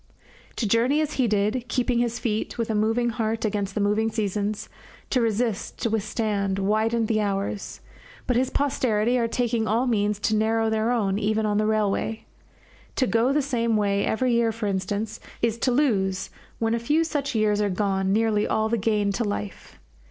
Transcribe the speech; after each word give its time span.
To 0.55 0.67
journey 0.67 0.99
as 0.99 1.13
he 1.13 1.27
did, 1.27 1.65
keeping 1.67 1.99
his 1.99 2.17
feet, 2.17 2.57
with 2.57 2.71
a 2.71 2.73
moving 2.73 3.11
heart 3.11 3.45
against 3.45 3.75
the 3.75 3.79
moving 3.81 4.09
seasons, 4.09 4.67
to 5.11 5.21
resist, 5.21 5.77
to 5.83 5.91
withstand, 5.91 6.57
widened 6.57 7.07
the 7.07 7.21
hours; 7.21 7.81
but 8.25 8.35
his 8.35 8.49
posterity 8.49 9.19
are 9.19 9.27
taking 9.27 9.67
all 9.67 9.85
means 9.85 10.17
to 10.21 10.35
narrow 10.35 10.71
their 10.71 10.89
own, 10.89 11.19
even 11.19 11.45
on 11.45 11.59
the 11.59 11.67
railway. 11.67 12.25
To 12.95 13.05
go 13.05 13.31
the 13.31 13.43
same 13.43 13.77
way 13.77 14.03
every 14.03 14.33
year, 14.33 14.51
for 14.51 14.65
instance, 14.65 15.19
is 15.39 15.59
to 15.59 15.71
lose, 15.71 16.31
when 16.57 16.73
a 16.73 16.79
few 16.79 17.03
such 17.03 17.35
years 17.35 17.61
are 17.61 17.69
gone, 17.69 18.11
nearly 18.11 18.47
all 18.47 18.69
the 18.69 18.79
gain 18.79 19.11
to 19.11 19.23
life. 19.23 19.77